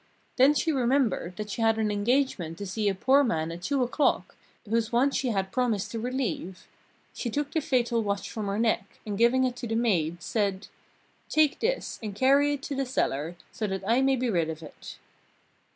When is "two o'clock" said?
3.61-4.35